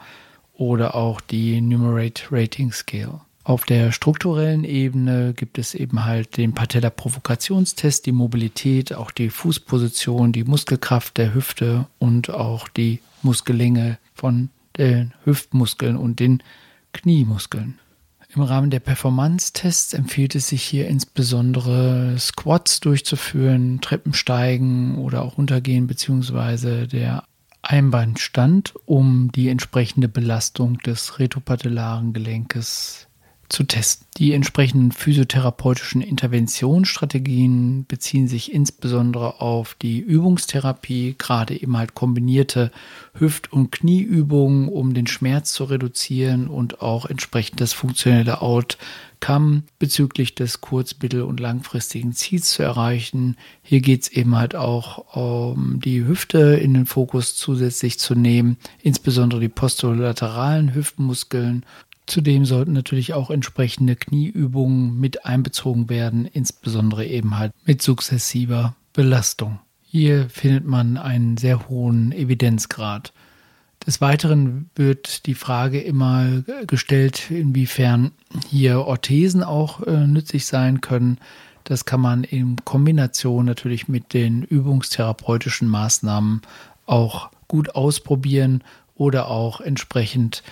oder 0.54 0.94
auch 0.94 1.20
die 1.20 1.60
Numerate 1.60 2.22
Rating 2.30 2.72
Scale. 2.72 3.20
Auf 3.44 3.66
der 3.66 3.92
strukturellen 3.92 4.64
Ebene 4.64 5.34
gibt 5.34 5.58
es 5.58 5.74
eben 5.74 6.06
halt 6.06 6.38
den 6.38 6.54
Patella-Provokationstest, 6.54 8.06
die 8.06 8.12
Mobilität, 8.12 8.94
auch 8.94 9.10
die 9.10 9.28
Fußposition, 9.28 10.32
die 10.32 10.44
Muskelkraft 10.44 11.18
der 11.18 11.34
Hüfte 11.34 11.88
und 11.98 12.30
auch 12.30 12.68
die 12.68 13.00
Muskellänge 13.20 13.98
von 14.14 14.48
den 14.78 15.14
Hüftmuskeln 15.24 15.96
und 15.96 16.20
den 16.20 16.42
Kniemuskeln. 16.92 17.78
Im 18.34 18.42
Rahmen 18.42 18.70
der 18.70 18.80
Performance-Tests 18.80 19.92
empfiehlt 19.92 20.34
es 20.34 20.48
sich 20.48 20.62
hier 20.62 20.88
insbesondere 20.88 22.16
Squats 22.18 22.80
durchzuführen, 22.80 23.80
Treppensteigen 23.82 24.96
oder 24.96 25.22
auch 25.22 25.36
runtergehen, 25.36 25.86
beziehungsweise 25.86 26.88
der 26.88 27.24
Einbeinstand, 27.60 28.74
um 28.86 29.30
die 29.32 29.48
entsprechende 29.48 30.08
Belastung 30.08 30.78
des 30.78 31.18
retropatellaren 31.18 32.14
Gelenkes 32.14 33.06
zu 33.52 33.64
testen. 33.64 34.06
Die 34.16 34.32
entsprechenden 34.32 34.92
physiotherapeutischen 34.92 36.00
Interventionsstrategien 36.00 37.86
beziehen 37.86 38.28
sich 38.28 38.52
insbesondere 38.52 39.40
auf 39.40 39.74
die 39.74 39.98
Übungstherapie, 39.98 41.14
gerade 41.18 41.60
eben 41.60 41.76
halt 41.76 41.94
kombinierte 41.94 42.72
Hüft- 43.14 43.52
und 43.52 43.72
Knieübungen, 43.72 44.68
um 44.68 44.94
den 44.94 45.06
Schmerz 45.06 45.52
zu 45.52 45.64
reduzieren 45.64 46.46
und 46.48 46.82
auch 46.82 47.06
entsprechend 47.06 47.60
das 47.60 47.72
funktionelle 47.72 48.42
Outcome 48.42 49.62
bezüglich 49.78 50.34
des 50.34 50.60
kurz-, 50.60 50.96
mittel- 51.00 51.22
und 51.22 51.40
langfristigen 51.40 52.12
Ziels 52.12 52.50
zu 52.50 52.62
erreichen. 52.62 53.36
Hier 53.62 53.80
geht 53.80 54.02
es 54.02 54.08
eben 54.08 54.36
halt 54.36 54.54
auch 54.54 55.14
um 55.16 55.80
die 55.80 56.04
Hüfte 56.04 56.54
in 56.54 56.74
den 56.74 56.86
Fokus 56.86 57.34
zusätzlich 57.34 57.98
zu 57.98 58.14
nehmen, 58.14 58.56
insbesondere 58.82 59.40
die 59.40 59.48
posterolateralen 59.48 60.74
Hüftmuskeln 60.74 61.64
Zudem 62.06 62.44
sollten 62.44 62.72
natürlich 62.72 63.14
auch 63.14 63.30
entsprechende 63.30 63.96
Knieübungen 63.96 64.98
mit 64.98 65.24
einbezogen 65.24 65.88
werden, 65.88 66.26
insbesondere 66.26 67.06
eben 67.06 67.38
halt 67.38 67.52
mit 67.64 67.80
sukzessiver 67.80 68.74
Belastung. 68.92 69.60
Hier 69.82 70.28
findet 70.28 70.66
man 70.66 70.96
einen 70.96 71.36
sehr 71.36 71.68
hohen 71.68 72.12
Evidenzgrad. 72.12 73.12
Des 73.86 74.00
Weiteren 74.00 74.70
wird 74.74 75.26
die 75.26 75.34
Frage 75.34 75.80
immer 75.80 76.42
gestellt, 76.66 77.30
inwiefern 77.30 78.12
hier 78.48 78.80
Orthesen 78.80 79.42
auch 79.42 79.82
äh, 79.82 80.06
nützlich 80.06 80.46
sein 80.46 80.80
können. 80.80 81.18
Das 81.64 81.84
kann 81.84 82.00
man 82.00 82.24
in 82.24 82.56
Kombination 82.64 83.44
natürlich 83.44 83.88
mit 83.88 84.14
den 84.14 84.42
übungstherapeutischen 84.42 85.68
Maßnahmen 85.68 86.42
auch 86.86 87.30
gut 87.48 87.74
ausprobieren 87.74 88.62
oder 88.94 89.28
auch 89.28 89.60
entsprechend 89.60 90.42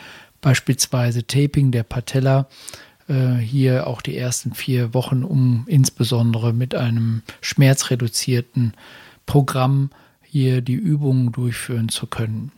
beispielsweise 0.40 1.26
Taping 1.26 1.70
der 1.70 1.82
Patella. 1.82 2.49
Äh, 3.09 3.35
hier 3.37 3.87
auch 3.87 4.02
die 4.02 4.16
ersten 4.16 4.54
vier 4.54 4.94
Wochen, 4.94 5.25
um 5.25 5.64
insbesondere 5.66 6.52
mit 6.52 6.75
einem 6.75 7.23
schmerzreduzierten 7.40 8.75
Programm 9.26 9.90
hier 10.23 10.61
die 10.61 10.75
Übungen 10.75 11.32
durchführen 11.32 11.88
zu 11.88 12.06
können. 12.06 12.52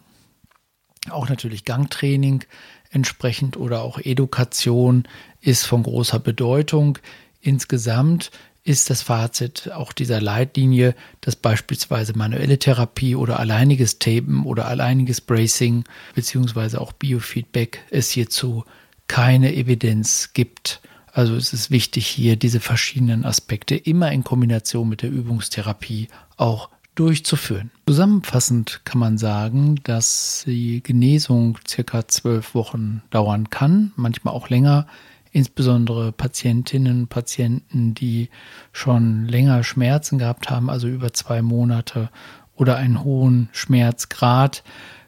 Auch 1.10 1.28
natürlich 1.28 1.64
Gangtraining 1.64 2.44
entsprechend 2.90 3.56
oder 3.56 3.82
auch 3.82 3.98
Education 3.98 5.04
ist 5.40 5.64
von 5.64 5.82
großer 5.82 6.18
Bedeutung. 6.18 6.98
Insgesamt 7.40 8.30
ist 8.64 8.90
das 8.90 9.02
Fazit 9.02 9.73
auch 9.73 9.92
dieser 9.92 10.21
Leitlinie, 10.21 10.95
dass 11.21 11.35
beispielsweise 11.35 12.16
manuelle 12.16 12.59
Therapie 12.59 13.16
oder 13.16 13.40
alleiniges 13.40 13.99
Tapen 13.99 14.45
oder 14.47 14.69
alleiniges 14.69 15.21
Bracing 15.21 15.85
beziehungsweise 16.14 16.81
auch 16.81 16.92
Biofeedback 16.92 17.81
es 17.90 18.11
hierzu 18.11 18.64
keine 19.09 19.54
Evidenz 19.54 20.31
gibt. 20.33 20.81
Also 21.12 21.35
es 21.37 21.52
ist 21.52 21.71
wichtig, 21.71 22.07
hier 22.07 22.37
diese 22.37 22.61
verschiedenen 22.61 23.25
Aspekte 23.25 23.75
immer 23.75 24.12
in 24.12 24.25
Kombination 24.25 24.88
mit 24.88 25.02
der 25.02 25.11
Übungstherapie 25.11 26.09
auch 26.37 26.71
durchzuführen. 26.95 27.71
Zusammenfassend 27.87 28.83
kann 28.85 28.99
man 28.99 29.19
sagen, 29.19 29.76
dass 29.83 30.45
die 30.47 30.83
Genesung 30.83 31.59
circa 31.66 32.07
zwölf 32.09 32.54
Wochen 32.54 33.02
dauern 33.11 33.50
kann, 33.50 33.92
manchmal 33.97 34.35
auch 34.35 34.49
länger. 34.49 34.87
Insbesondere 35.32 36.12
Patientinnen 36.12 37.02
und 37.02 37.08
Patienten, 37.08 37.94
die 37.94 38.28
schon 38.72 39.26
länger 39.26 39.64
Schmerzen 39.64 40.18
gehabt 40.18 40.50
haben, 40.50 40.68
also 40.68 40.88
über 40.88 41.12
zwei 41.12 41.40
Monate 41.40 42.10
oder 42.54 42.76
einen 42.76 43.02
hohen 43.02 43.48
Schmerzgrad, 43.52 44.62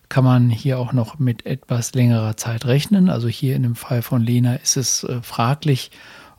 kann 0.09 0.25
man 0.25 0.49
hier 0.49 0.79
auch 0.79 0.93
noch 0.93 1.19
mit 1.19 1.45
etwas 1.45 1.95
längerer 1.95 2.37
Zeit 2.37 2.65
rechnen. 2.65 3.11
Also 3.11 3.29
hier 3.29 3.55
in 3.55 3.63
dem 3.63 3.75
Fall 3.75 4.01
von 4.01 4.23
Lena 4.23 4.55
ist 4.55 4.77
es 4.77 5.05
äh, 5.05 5.21
fraglich, 5.23 5.91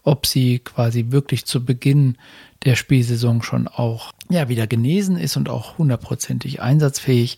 ob 0.03 0.25
sie 0.25 0.59
quasi 0.59 1.07
wirklich 1.09 1.45
zu 1.45 1.63
Beginn 1.63 2.17
der 2.63 2.75
Spielsaison 2.75 3.43
schon 3.43 3.67
auch 3.67 4.11
ja, 4.29 4.49
wieder 4.49 4.65
genesen 4.65 5.17
ist 5.17 5.37
und 5.37 5.49
auch 5.49 5.77
hundertprozentig 5.77 6.61
einsatzfähig. 6.61 7.37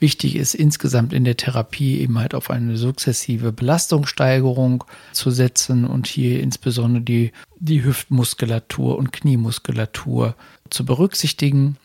Wichtig 0.00 0.36
ist 0.36 0.54
insgesamt 0.54 1.12
in 1.12 1.24
der 1.24 1.36
Therapie 1.36 2.00
eben 2.00 2.18
halt 2.18 2.34
auf 2.34 2.50
eine 2.50 2.76
sukzessive 2.76 3.52
Belastungssteigerung 3.52 4.84
zu 5.12 5.30
setzen 5.30 5.84
und 5.84 6.06
hier 6.06 6.40
insbesondere 6.40 7.02
die, 7.02 7.32
die 7.58 7.84
Hüftmuskulatur 7.84 8.98
und 8.98 9.12
Kniemuskulatur 9.12 10.34
zu 10.70 10.84
berücksichtigen. 10.84 11.76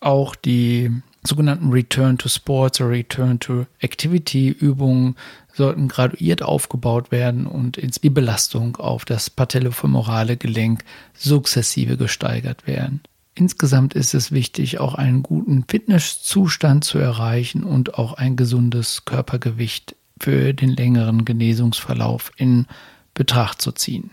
Auch 0.00 0.34
die 0.34 0.90
sogenannten 1.26 1.70
Return 1.70 2.18
to 2.18 2.28
Sports 2.28 2.80
oder 2.80 2.90
Return 2.90 3.38
to 3.38 3.66
Activity 3.80 4.48
Übungen 4.48 5.16
sollten 5.52 5.88
graduiert 5.88 6.42
aufgebaut 6.42 7.10
werden 7.10 7.46
und 7.46 7.78
die 8.02 8.10
Belastung 8.10 8.76
auf 8.76 9.04
das 9.04 9.28
patellofemorale 9.28 10.36
Gelenk 10.36 10.84
sukzessive 11.14 11.96
gesteigert 11.96 12.66
werden. 12.66 13.02
Insgesamt 13.38 13.94
ist 13.94 14.14
es 14.14 14.32
wichtig, 14.32 14.80
auch 14.80 14.96
einen 14.96 15.22
guten 15.22 15.64
Fitnesszustand 15.68 16.82
zu 16.82 16.98
erreichen 16.98 17.62
und 17.62 17.94
auch 17.94 18.14
ein 18.14 18.34
gesundes 18.34 19.04
Körpergewicht 19.04 19.94
für 20.18 20.52
den 20.52 20.70
längeren 20.70 21.24
Genesungsverlauf 21.24 22.32
in 22.36 22.66
Betracht 23.14 23.62
zu 23.62 23.70
ziehen. 23.70 24.10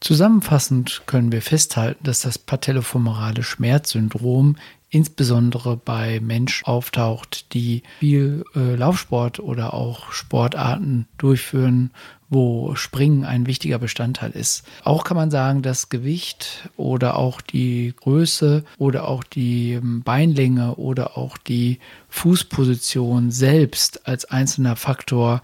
Zusammenfassend 0.00 1.04
können 1.06 1.32
wir 1.32 1.40
festhalten, 1.40 2.04
dass 2.04 2.20
das 2.20 2.36
patellofemorale 2.36 3.42
Schmerzsyndrom 3.42 4.56
insbesondere 4.90 5.78
bei 5.78 6.20
Menschen 6.20 6.66
auftaucht, 6.66 7.54
die 7.54 7.82
viel 8.00 8.44
äh, 8.54 8.74
Laufsport 8.74 9.40
oder 9.40 9.72
auch 9.72 10.12
Sportarten 10.12 11.08
durchführen, 11.16 11.90
wo 12.32 12.74
Springen 12.76 13.24
ein 13.24 13.46
wichtiger 13.46 13.78
Bestandteil 13.78 14.30
ist. 14.30 14.64
Auch 14.84 15.04
kann 15.04 15.18
man 15.18 15.30
sagen, 15.30 15.60
dass 15.60 15.90
Gewicht 15.90 16.70
oder 16.76 17.16
auch 17.16 17.42
die 17.42 17.92
Größe 17.94 18.64
oder 18.78 19.06
auch 19.06 19.22
die 19.22 19.74
ähm, 19.74 20.02
Beinlänge 20.02 20.76
oder 20.76 21.18
auch 21.18 21.36
die 21.36 21.78
Fußposition 22.08 23.30
selbst 23.30 24.08
als 24.08 24.24
einzelner 24.24 24.76
Faktor 24.76 25.42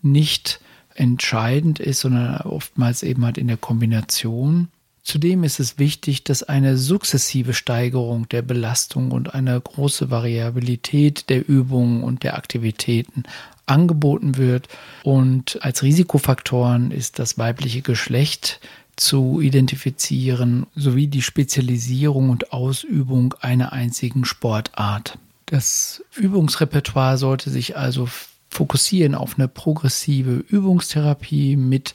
nicht 0.00 0.60
entscheidend 0.94 1.78
ist, 1.78 2.00
sondern 2.00 2.40
oftmals 2.40 3.02
eben 3.02 3.24
halt 3.24 3.36
in 3.36 3.48
der 3.48 3.58
Kombination 3.58 4.68
Zudem 5.02 5.44
ist 5.44 5.60
es 5.60 5.78
wichtig, 5.78 6.24
dass 6.24 6.42
eine 6.42 6.76
sukzessive 6.76 7.54
Steigerung 7.54 8.28
der 8.28 8.42
Belastung 8.42 9.12
und 9.12 9.34
eine 9.34 9.58
große 9.58 10.10
Variabilität 10.10 11.30
der 11.30 11.48
Übungen 11.48 12.04
und 12.04 12.22
der 12.22 12.36
Aktivitäten 12.36 13.24
angeboten 13.70 14.36
wird. 14.36 14.68
Und 15.02 15.58
als 15.62 15.82
Risikofaktoren 15.82 16.90
ist 16.90 17.18
das 17.18 17.38
weibliche 17.38 17.82
Geschlecht 17.82 18.60
zu 18.96 19.40
identifizieren 19.40 20.66
sowie 20.74 21.06
die 21.06 21.22
Spezialisierung 21.22 22.28
und 22.28 22.52
Ausübung 22.52 23.34
einer 23.40 23.72
einzigen 23.72 24.24
Sportart. 24.24 25.18
Das 25.46 26.04
Übungsrepertoire 26.14 27.16
sollte 27.16 27.50
sich 27.50 27.76
also 27.76 28.08
fokussieren 28.50 29.14
auf 29.14 29.38
eine 29.38 29.48
progressive 29.48 30.44
Übungstherapie 30.48 31.56
mit 31.56 31.94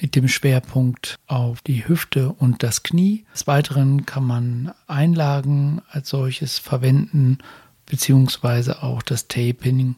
mit 0.00 0.16
dem 0.16 0.26
Schwerpunkt 0.26 1.20
auf 1.28 1.62
die 1.62 1.86
Hüfte 1.86 2.30
und 2.32 2.62
das 2.64 2.82
Knie. 2.82 3.24
Des 3.32 3.46
Weiteren 3.46 4.04
kann 4.04 4.24
man 4.24 4.72
Einlagen 4.88 5.80
als 5.88 6.08
solches 6.08 6.58
verwenden, 6.58 7.38
beziehungsweise 7.86 8.82
auch 8.82 9.02
das 9.02 9.28
Taping 9.28 9.94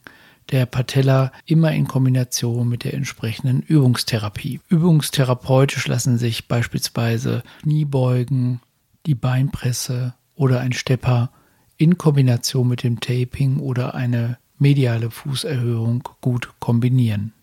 der 0.51 0.65
Patella 0.65 1.31
immer 1.45 1.71
in 1.73 1.87
Kombination 1.87 2.67
mit 2.67 2.83
der 2.83 2.93
entsprechenden 2.93 3.61
Übungstherapie. 3.61 4.61
Übungstherapeutisch 4.69 5.87
lassen 5.87 6.17
sich 6.17 6.47
beispielsweise 6.47 7.43
Kniebeugen, 7.61 8.61
die 9.05 9.15
Beinpresse 9.15 10.13
oder 10.35 10.59
ein 10.59 10.73
Stepper 10.73 11.31
in 11.77 11.97
Kombination 11.97 12.67
mit 12.67 12.83
dem 12.83 12.99
Taping 12.99 13.59
oder 13.59 13.95
eine 13.95 14.37
mediale 14.57 15.11
Fußerhöhung 15.11 16.07
gut 16.21 16.53
kombinieren. 16.59 17.33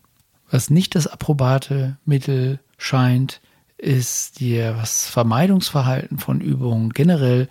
Was 0.51 0.71
nicht 0.71 0.95
das 0.95 1.07
approbate 1.07 1.97
Mittel 2.05 2.61
scheint, 2.77 3.40
ist 3.77 4.40
das 4.40 5.07
Vermeidungsverhalten 5.09 6.19
von 6.19 6.40
Übungen 6.40 6.90
generell 6.90 7.49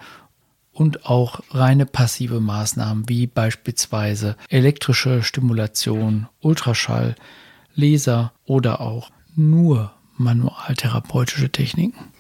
und 0.74 1.06
auch 1.06 1.42
reine 1.52 1.86
passive 1.86 2.40
Maßnahmen 2.40 3.08
wie 3.08 3.28
beispielsweise 3.28 4.36
elektrische 4.50 5.24
Stimulation, 5.24 6.28
Ultraschall, 6.42 7.16
Laser 7.76 8.34
oder 8.46 8.82
auch 8.82 9.12
nur 9.36 9.94
manualtherapeutische 10.18 11.52
Techniken. 11.52 12.12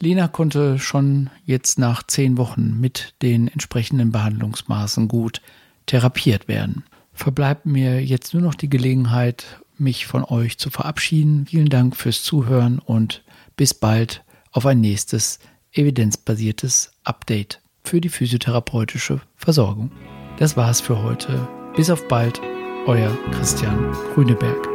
Lena 0.00 0.28
konnte 0.28 0.78
schon 0.78 1.30
jetzt 1.44 1.78
nach 1.78 2.02
zehn 2.02 2.36
Wochen 2.36 2.78
mit 2.80 3.14
den 3.22 3.48
entsprechenden 3.48 4.12
Behandlungsmaßen 4.12 5.08
gut 5.08 5.40
therapiert 5.86 6.48
werden. 6.48 6.84
Verbleibt 7.12 7.64
mir 7.64 8.04
jetzt 8.04 8.34
nur 8.34 8.42
noch 8.42 8.54
die 8.54 8.68
Gelegenheit, 8.68 9.60
mich 9.78 10.06
von 10.06 10.24
euch 10.24 10.58
zu 10.58 10.70
verabschieden. 10.70 11.46
Vielen 11.48 11.68
Dank 11.68 11.96
fürs 11.96 12.22
Zuhören 12.22 12.78
und 12.78 13.22
bis 13.56 13.72
bald 13.72 14.22
auf 14.52 14.66
ein 14.66 14.80
nächstes 14.80 15.38
evidenzbasiertes 15.72 16.92
Update 17.04 17.60
für 17.86 18.00
die 18.00 18.08
physiotherapeutische 18.08 19.20
Versorgung. 19.36 19.90
Das 20.38 20.56
war's 20.56 20.80
für 20.80 21.02
heute. 21.02 21.48
Bis 21.76 21.88
auf 21.88 22.06
bald, 22.08 22.40
euer 22.86 23.16
Christian 23.32 23.92
Grüneberg. 24.12 24.68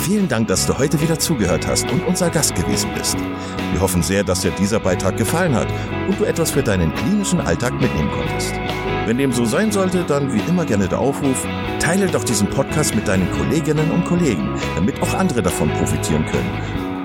Vielen 0.00 0.28
Dank, 0.28 0.48
dass 0.48 0.66
du 0.66 0.78
heute 0.78 1.00
wieder 1.00 1.18
zugehört 1.18 1.66
hast 1.66 1.90
und 1.90 2.06
unser 2.06 2.30
Gast 2.30 2.54
gewesen 2.54 2.90
bist. 2.94 3.16
Wir 3.72 3.80
hoffen 3.80 4.02
sehr, 4.02 4.24
dass 4.24 4.40
dir 4.40 4.50
dieser 4.52 4.80
Beitrag 4.80 5.16
gefallen 5.16 5.54
hat 5.54 5.68
und 6.08 6.18
du 6.18 6.24
etwas 6.24 6.50
für 6.50 6.62
deinen 6.62 6.94
klinischen 6.94 7.40
Alltag 7.40 7.72
mitnehmen 7.80 8.10
konntest. 8.10 8.54
Wenn 9.06 9.18
dem 9.18 9.32
so 9.32 9.44
sein 9.44 9.72
sollte, 9.72 10.04
dann 10.04 10.32
wie 10.32 10.40
immer 10.48 10.64
gerne 10.64 10.88
der 10.88 10.98
Aufruf, 10.98 11.46
teile 11.80 12.06
doch 12.06 12.24
diesen 12.24 12.48
Podcast 12.48 12.94
mit 12.94 13.08
deinen 13.08 13.30
Kolleginnen 13.32 13.90
und 13.90 14.04
Kollegen, 14.04 14.48
damit 14.74 15.00
auch 15.02 15.14
andere 15.14 15.42
davon 15.42 15.68
profitieren 15.70 16.24
können. 16.26 16.79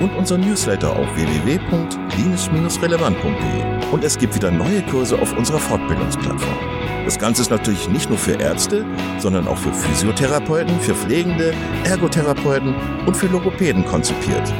und 0.00 0.16
unser 0.16 0.38
Newsletter 0.38 0.96
auf 0.96 1.14
www.klinisch-relevant.de. 1.14 3.92
Und 3.92 4.02
es 4.02 4.18
gibt 4.18 4.34
wieder 4.34 4.50
neue 4.50 4.82
Kurse 4.82 5.16
auf 5.18 5.36
unserer 5.36 5.58
Fortbildungsplattform. 5.58 6.58
Das 7.04 7.18
Ganze 7.18 7.42
ist 7.42 7.50
natürlich 7.50 7.86
nicht 7.88 8.08
nur 8.08 8.18
für 8.18 8.40
Ärzte, 8.40 8.86
sondern 9.18 9.46
auch 9.48 9.58
für 9.58 9.72
Physiotherapeuten, 9.72 10.78
für 10.80 10.94
Pflegende, 10.94 11.52
Ergotherapeuten 11.84 12.74
und 13.06 13.16
für 13.16 13.26
Logopäden 13.26 13.84
konzipiert. 13.84 14.52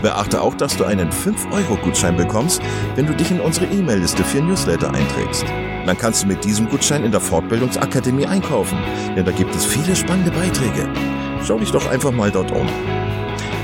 Beachte 0.00 0.40
auch, 0.40 0.54
dass 0.54 0.76
du 0.76 0.84
einen 0.84 1.10
5-Euro-Gutschein 1.10 2.16
bekommst, 2.16 2.62
wenn 2.94 3.06
du 3.06 3.14
dich 3.14 3.30
in 3.30 3.40
unsere 3.40 3.66
E-Mail-Liste 3.66 4.24
für 4.24 4.40
Newsletter 4.40 4.92
einträgst. 4.92 5.44
Dann 5.86 5.98
kannst 5.98 6.22
du 6.22 6.28
mit 6.28 6.44
diesem 6.44 6.68
Gutschein 6.68 7.04
in 7.04 7.12
der 7.12 7.20
Fortbildungsakademie 7.20 8.26
einkaufen, 8.26 8.78
denn 9.16 9.24
da 9.24 9.32
gibt 9.32 9.54
es 9.54 9.64
viele 9.64 9.94
spannende 9.94 10.30
Beiträge. 10.30 10.88
Schau 11.44 11.58
dich 11.58 11.72
doch 11.72 11.90
einfach 11.90 12.12
mal 12.12 12.30
dort 12.30 12.52
um. 12.52 12.68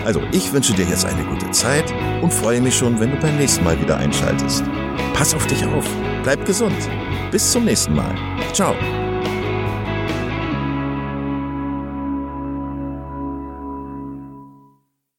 Also, 0.08 0.22
ich 0.32 0.50
wünsche 0.54 0.72
dir 0.72 0.86
jetzt 0.86 1.04
eine 1.04 1.22
gute 1.22 1.50
Zeit 1.50 1.84
und 2.22 2.32
freue 2.32 2.62
mich 2.62 2.74
schon, 2.74 2.98
wenn 2.98 3.10
du 3.10 3.18
beim 3.18 3.36
nächsten 3.36 3.62
Mal 3.62 3.78
wieder 3.78 3.98
einschaltest. 3.98 4.64
Pass 5.12 5.34
auf 5.34 5.46
dich 5.46 5.62
auf, 5.66 5.84
bleib 6.22 6.46
gesund. 6.46 6.88
Bis 7.30 7.52
zum 7.52 7.66
nächsten 7.66 7.94
Mal. 7.94 8.14
Ciao. 8.54 8.74